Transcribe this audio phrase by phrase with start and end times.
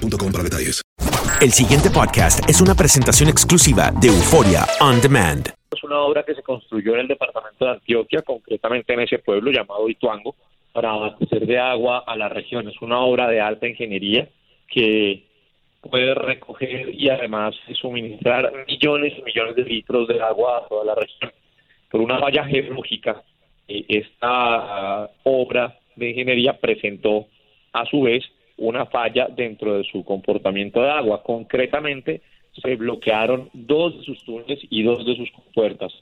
[0.00, 0.82] para detalles.
[1.40, 5.48] El siguiente podcast es una presentación exclusiva de Euforia On Demand.
[5.70, 9.50] Es una obra que se construyó en el departamento de Antioquia, concretamente en ese pueblo
[9.50, 10.34] llamado Ituango,
[10.72, 12.68] para abastecer de agua a la región.
[12.68, 14.28] Es una obra de alta ingeniería
[14.68, 15.24] que
[15.80, 20.94] puede recoger y además suministrar millones y millones de litros de agua a toda la
[20.94, 21.30] región.
[21.90, 23.22] Por una falla geológica,
[23.68, 27.26] eh, esta obra de ingeniería presentó
[27.72, 28.24] a su vez
[28.56, 31.22] una falla dentro de su comportamiento de agua.
[31.22, 32.20] Concretamente,
[32.60, 35.92] se bloquearon dos de sus túneles y dos de sus compuertas,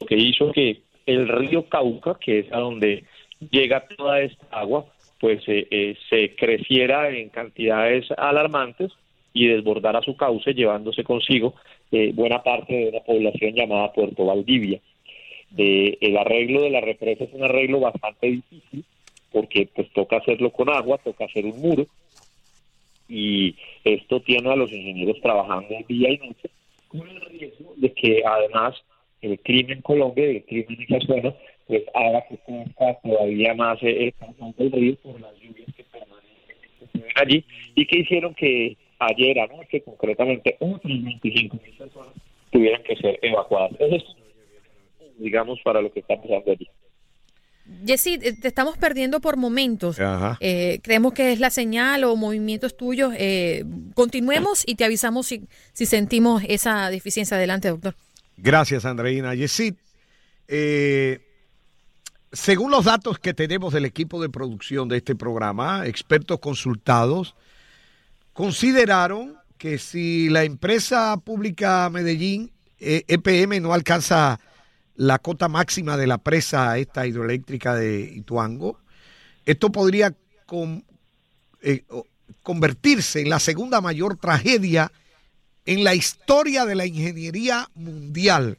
[0.00, 3.04] lo que hizo que el río Cauca, que es a donde
[3.50, 4.86] llega toda esta agua,
[5.20, 8.92] pues eh, eh, se creciera en cantidades alarmantes
[9.32, 11.54] y desbordara su cauce, llevándose consigo
[11.92, 14.80] eh, buena parte de una población llamada Puerto Valdivia.
[15.56, 18.84] Eh, el arreglo de la represa es un arreglo bastante difícil
[19.36, 21.84] porque pues toca hacerlo con agua, toca hacer un muro
[23.06, 23.54] y
[23.84, 26.48] esto tiene a los ingenieros trabajando día y noche
[26.88, 28.82] con el riesgo de que además
[29.20, 31.34] el crimen en Colombia y el crimen en esa zona
[31.66, 35.84] pues haga que crezca todavía más el caudal del río por las lluvias que
[36.94, 37.44] ven allí
[37.74, 42.14] y que hicieron que ayer anoche concretamente otros 25 mil personas
[42.50, 43.72] tuvieran que ser evacuadas.
[43.78, 44.04] Eso es,
[45.18, 46.66] digamos, para lo que está pasando allí.
[47.84, 49.98] Jessy, eh, te estamos perdiendo por momentos.
[50.00, 50.38] Ajá.
[50.40, 53.12] Eh, creemos que es la señal o movimientos tuyos.
[53.16, 57.36] Eh, continuemos y te avisamos si, si sentimos esa deficiencia.
[57.36, 57.94] Adelante, doctor.
[58.36, 59.34] Gracias, Andreina.
[59.34, 59.74] Yesid,
[60.48, 61.20] eh,
[62.32, 67.34] según los datos que tenemos del equipo de producción de este programa, expertos consultados
[68.32, 74.38] consideraron que si la empresa pública Medellín, eh, EPM, no alcanza
[74.96, 78.78] la cota máxima de la presa esta hidroeléctrica de Ituango,
[79.44, 80.14] esto podría
[81.62, 81.84] eh,
[82.42, 84.90] convertirse en la segunda mayor tragedia
[85.64, 88.56] en la historia de la ingeniería mundial.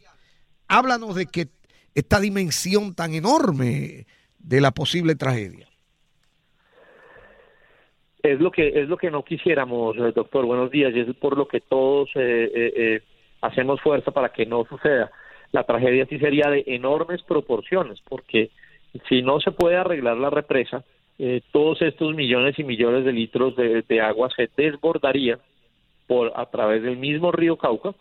[0.67, 1.47] Háblanos de que
[1.95, 4.05] esta dimensión tan enorme
[4.39, 5.67] de la posible tragedia.
[8.21, 10.45] Es lo que es lo que no quisiéramos, eh, doctor.
[10.45, 10.93] Buenos días.
[10.93, 13.01] Y es por lo que todos eh,
[13.41, 15.11] hacemos fuerza para que no suceda.
[15.51, 18.49] La tragedia sí sería de enormes proporciones, porque
[19.07, 20.83] si no se puede arreglar la represa,
[21.19, 25.39] eh, todos estos millones y millones de litros de, de agua se desbordarían
[26.07, 27.93] por a través del mismo río Cauca.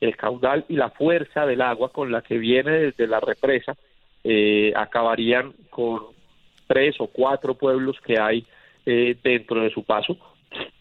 [0.00, 3.74] El caudal y la fuerza del agua con la que viene desde la represa
[4.22, 6.00] eh, acabarían con
[6.66, 8.44] tres o cuatro pueblos que hay
[8.86, 10.16] eh, dentro de su paso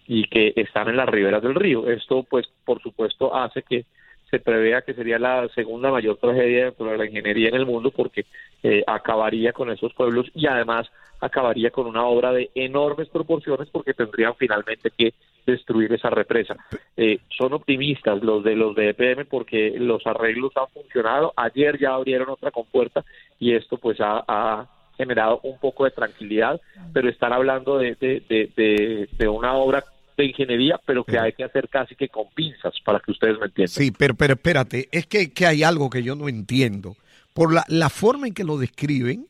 [0.08, 1.90] y que están en las riberas del río.
[1.90, 3.86] Esto, pues, por supuesto, hace que
[4.34, 7.92] se prevea que sería la segunda mayor tragedia dentro de la ingeniería en el mundo
[7.92, 8.26] porque
[8.64, 10.90] eh, acabaría con esos pueblos y además
[11.20, 15.14] acabaría con una obra de enormes proporciones porque tendrían finalmente que
[15.46, 16.56] destruir esa represa.
[16.98, 21.32] Eh, son optimistas los de los de EPM porque los arreglos han funcionado.
[21.36, 23.06] Ayer ya abrieron otra compuerta
[23.38, 26.60] y esto pues ha, generado un poco de tranquilidad,
[26.92, 29.84] pero están hablando de, de una obra
[30.18, 33.46] de ingeniería, pero que hay que hacer casi que con pinzas para que ustedes me
[33.46, 33.74] entiendan.
[33.74, 36.96] Sí, pero, pero espérate, es que, que hay algo que yo no entiendo.
[37.34, 39.28] Por la, la forma en que lo describen,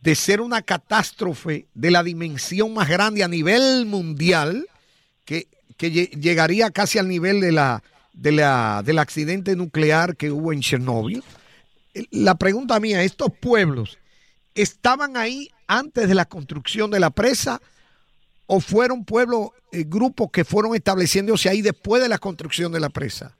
[0.00, 4.66] de ser una catástrofe de la dimensión más grande a nivel mundial,
[5.24, 5.46] que,
[5.76, 7.82] que llegaría casi al nivel de la,
[8.12, 11.22] de la, del accidente nuclear que hubo en Chernóbil.
[12.10, 13.98] La pregunta mía, ¿estos pueblos
[14.54, 17.60] estaban ahí antes de la construcción de la presa
[18.46, 22.90] o fueron pueblos, eh, grupos que fueron estableciéndose ahí después de la construcción de la
[22.90, 23.36] presa?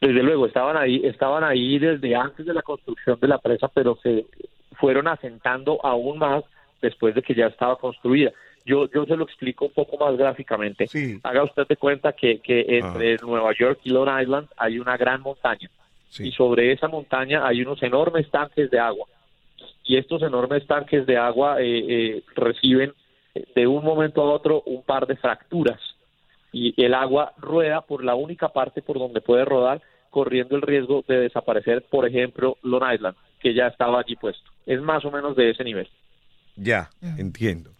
[0.00, 3.96] Desde luego, estaban ahí, estaban ahí desde antes de la construcción de la presa, pero
[4.02, 4.26] se
[4.72, 6.42] fueron asentando aún más
[6.80, 8.32] después de que ya estaba construida.
[8.64, 10.88] Yo, yo se lo explico un poco más gráficamente.
[11.22, 15.20] Haga usted de cuenta que, que entre Nueva York y Long Island hay una gran
[15.20, 15.70] montaña.
[16.18, 19.06] Y sobre esa montaña hay unos enormes tanques de agua
[19.84, 22.92] y estos enormes tanques de agua eh, eh, reciben
[23.54, 25.80] de un momento a otro un par de fracturas
[26.52, 29.80] y el agua rueda por la única parte por donde puede rodar
[30.10, 34.50] corriendo el riesgo de desaparecer, por ejemplo, Long Island, que ya estaba allí puesto.
[34.66, 35.88] Es más o menos de ese nivel.
[36.54, 37.70] Ya, entiendo.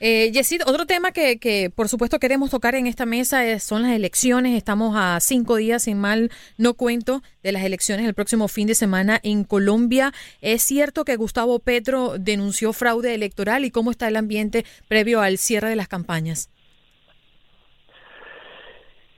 [0.00, 3.92] Eh, Yesid, otro tema que, que, por supuesto queremos tocar en esta mesa son las
[3.92, 4.56] elecciones.
[4.56, 8.74] Estamos a cinco días, sin mal no cuento, de las elecciones el próximo fin de
[8.74, 10.12] semana en Colombia.
[10.40, 15.38] ¿Es cierto que Gustavo Petro denunció fraude electoral y cómo está el ambiente previo al
[15.38, 16.50] cierre de las campañas?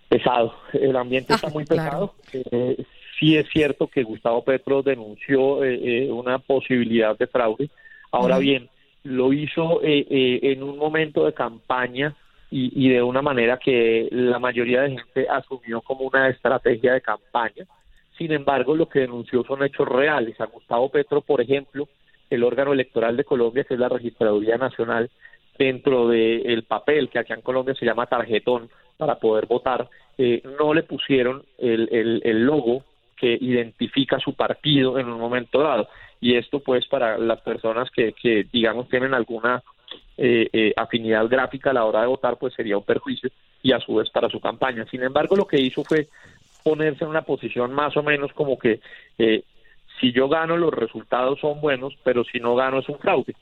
[0.08, 2.14] Pesado, el ambiente está ah, muy pesado.
[2.32, 2.84] Eh,
[3.18, 7.70] sí es cierto que Gustavo Petro denunció eh, eh, una posibilidad de fraude.
[8.10, 8.68] Ahora bien,
[9.04, 12.14] lo hizo eh, eh, en un momento de campaña
[12.52, 17.64] y, de una manera que la mayoría de gente asumió como una estrategia de campaña.
[18.18, 20.40] Sin embargo, lo que denunció son hechos reales.
[20.40, 21.88] A Gustavo Petro, por ejemplo,
[22.28, 25.10] el órgano electoral de Colombia, que es la Registraduría Nacional,
[25.56, 29.88] dentro del papel que aquí en Colombia se llama tarjetón para poder votar,
[30.18, 32.82] eh, no le pusieron el, el, el logo
[33.20, 35.88] que identifica su partido en un momento dado
[36.20, 39.62] y esto pues para las personas que, que digamos tienen alguna
[40.16, 43.30] eh, eh, afinidad gráfica a la hora de votar pues sería un perjuicio
[43.62, 44.86] y a su vez para su campaña.
[44.90, 46.08] Sin embargo lo que hizo fue
[46.62, 48.80] ponerse en una posición más o menos como que
[49.18, 49.42] eh,
[50.00, 53.34] si yo gano los resultados son buenos pero si no gano es un fraude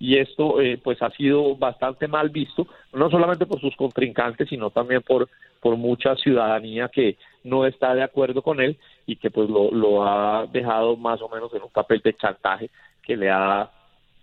[0.00, 4.70] y esto eh, pues ha sido bastante mal visto no solamente por sus contrincantes sino
[4.70, 5.28] también por
[5.60, 10.06] por mucha ciudadanía que no está de acuerdo con él y que pues lo, lo
[10.06, 12.70] ha dejado más o menos en un papel de chantaje
[13.02, 13.70] que le ha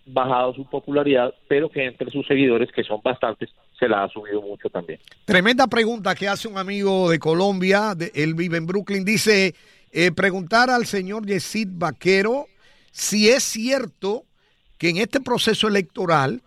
[0.06, 4.42] bajado su popularidad, pero que entre sus seguidores, que son bastantes, se la ha subido
[4.42, 5.00] mucho también.
[5.26, 9.54] Tremenda pregunta que hace un amigo de Colombia, de, él vive en Brooklyn, dice,
[9.92, 12.48] eh, preguntar al señor Yesid Vaquero
[12.92, 14.24] si es cierto
[14.78, 16.42] que en este proceso electoral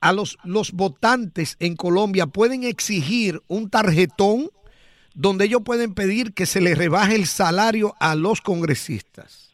[0.00, 4.50] a los, los votantes en Colombia pueden exigir un tarjetón
[5.14, 9.52] donde ellos pueden pedir que se les rebaje el salario a los congresistas.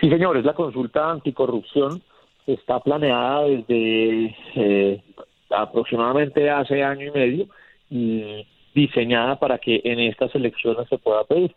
[0.00, 2.02] Sí, señores, la consulta anticorrupción
[2.46, 5.02] está planeada desde eh,
[5.50, 7.46] aproximadamente hace año y medio
[7.88, 11.54] y diseñada para que en estas elecciones se pueda pedir.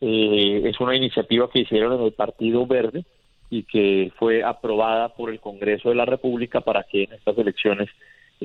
[0.00, 3.04] Eh, es una iniciativa que hicieron en el Partido Verde
[3.50, 7.88] y que fue aprobada por el Congreso de la República para que en estas elecciones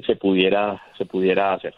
[0.05, 1.75] se pudiera se pudiera hacer.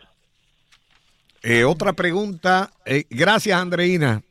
[1.45, 2.71] Eh, otra pregunta.
[2.85, 4.23] Eh, gracias, Andreina.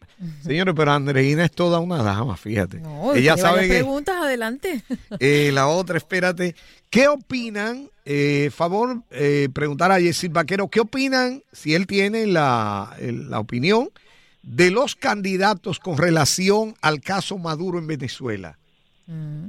[0.42, 2.80] Señores, pero Andreina es toda una dama, fíjate.
[2.80, 4.82] No, Ella sabe que, preguntas, adelante.
[5.20, 6.56] Eh, la otra, espérate.
[6.90, 7.88] ¿Qué opinan?
[8.50, 9.02] favor,
[9.54, 13.88] preguntar a Yesid Vaquero, ¿qué opinan, si él tiene la, la opinión,
[14.42, 18.58] de los candidatos con relación al caso Maduro en Venezuela?
[19.06, 19.46] Mm.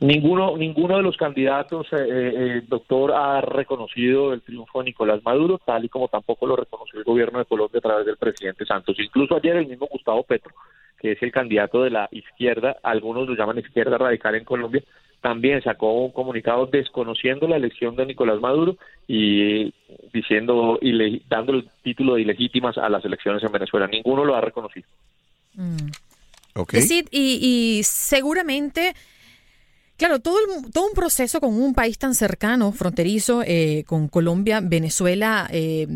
[0.00, 5.58] Ninguno, ninguno de los candidatos, eh, eh, doctor, ha reconocido el triunfo de Nicolás Maduro,
[5.64, 8.96] tal y como tampoco lo reconoció el gobierno de Colombia a través del presidente Santos.
[8.98, 10.52] Incluso ayer el mismo Gustavo Petro,
[10.98, 14.82] que es el candidato de la izquierda, algunos lo llaman izquierda radical en Colombia,
[15.20, 18.76] también sacó un comunicado desconociendo la elección de Nicolás Maduro
[19.08, 19.72] y
[20.12, 23.86] diciendo y dando el título de ilegítimas a las elecciones en Venezuela.
[23.86, 24.86] Ninguno lo ha reconocido.
[25.54, 25.88] Mm.
[26.56, 26.82] Okay.
[27.10, 28.94] y, y seguramente
[29.96, 34.60] Claro, todo, el- todo un proceso con un país tan cercano, fronterizo, eh, con Colombia,
[34.60, 35.86] Venezuela, eh,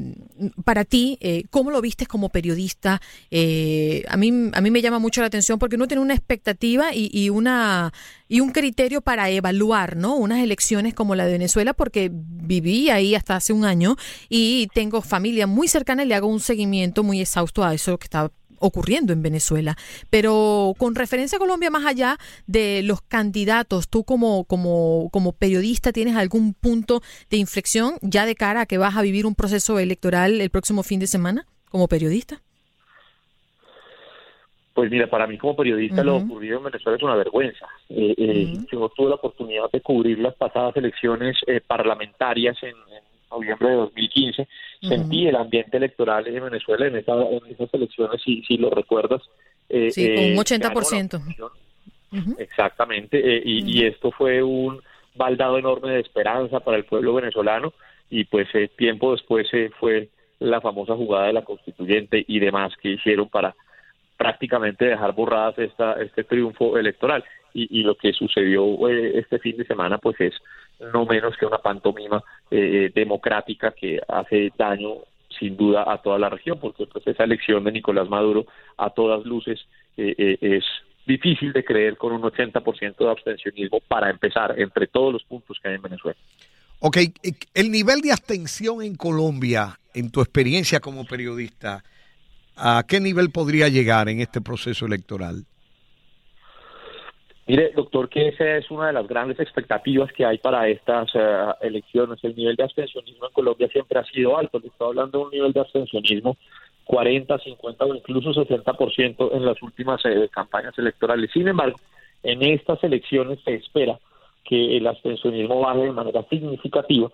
[0.64, 3.02] para ti, eh, ¿cómo lo vistes como periodista?
[3.32, 6.94] Eh, a, mí, a mí me llama mucho la atención porque uno tiene una expectativa
[6.94, 7.92] y, y una,
[8.28, 10.14] y un criterio para evaluar ¿no?
[10.14, 13.96] unas elecciones como la de Venezuela porque viví ahí hasta hace un año
[14.28, 18.04] y tengo familia muy cercana y le hago un seguimiento muy exhausto a eso que
[18.04, 19.76] está ocurriendo en Venezuela.
[20.10, 25.92] Pero con referencia a Colombia, más allá de los candidatos, tú como, como, como periodista
[25.92, 27.00] tienes algún punto
[27.30, 30.82] de inflexión ya de cara a que vas a vivir un proceso electoral el próximo
[30.82, 32.40] fin de semana como periodista?
[34.74, 37.66] Pues mira, para mí como periodista lo ocurrido en Venezuela es una vergüenza.
[37.88, 43.02] Eh, eh, Yo tuve la oportunidad de cubrir las pasadas elecciones eh, parlamentarias en, en
[43.30, 44.48] noviembre de 2015.
[44.80, 49.22] Sentí el ambiente electoral en Venezuela en, esa- en esas elecciones, si, si lo recuerdas.
[49.68, 51.12] eh, Sí, con eh, un ganó 80%.
[51.12, 51.48] la
[52.38, 54.80] Exactamente, eh, y, y esto fue un
[55.14, 57.72] baldado enorme de esperanza para el pueblo venezolano
[58.08, 59.46] y pues eh, tiempo después
[59.78, 60.08] fue
[60.38, 63.54] la famosa jugada de la constituyente y demás que hicieron para
[64.16, 69.56] prácticamente dejar borradas esta, este triunfo electoral y, y lo que sucedió eh, este fin
[69.56, 70.34] de semana pues es
[70.80, 74.96] no menos que una pantomima eh, democrática que hace daño
[75.38, 79.24] sin duda a toda la región porque pues esa elección de Nicolás Maduro a todas
[79.24, 79.60] luces
[79.96, 80.64] eh, eh, es
[81.06, 85.68] difícil de creer con un 80% de abstencionismo para empezar entre todos los puntos que
[85.68, 86.18] hay en Venezuela.
[86.80, 86.98] Ok,
[87.54, 91.82] el nivel de abstención en Colombia, en tu experiencia como periodista,
[92.56, 95.44] ¿a qué nivel podría llegar en este proceso electoral?
[97.48, 101.46] Mire, doctor, que esa es una de las grandes expectativas que hay para estas eh,
[101.62, 102.22] elecciones.
[102.22, 104.58] El nivel de abstencionismo en Colombia siempre ha sido alto.
[104.58, 106.36] Le estoy hablando de un nivel de abstencionismo
[106.84, 111.30] 40, 50 o incluso 60% en las últimas eh, campañas electorales.
[111.32, 111.78] Sin embargo,
[112.22, 113.98] en estas elecciones se espera
[114.44, 117.08] que el abstencionismo baje de manera significativa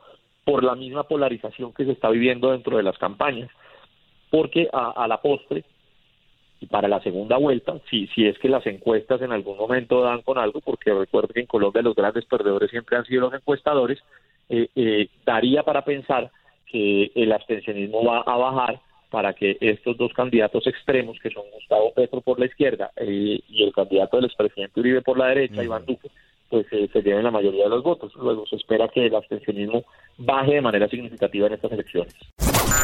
[0.44, 3.50] por la misma polarización que se está viviendo dentro de las campañas.
[4.32, 5.62] Porque a, a la postre,
[6.64, 10.22] y para la segunda vuelta, si, si es que las encuestas en algún momento dan
[10.22, 13.98] con algo, porque recuerden que en Colombia los grandes perdedores siempre han sido los encuestadores,
[14.48, 16.30] eh, eh, daría para pensar
[16.66, 18.80] que el abstencionismo va a bajar
[19.10, 23.62] para que estos dos candidatos extremos, que son Gustavo Petro por la izquierda eh, y
[23.62, 26.08] el candidato del expresidente Uribe por la derecha, Iván Duque,
[26.48, 28.12] pues eh, se lleven la mayoría de los votos.
[28.16, 29.84] Luego se espera que el abstencionismo
[30.16, 32.14] baje de manera significativa en estas elecciones.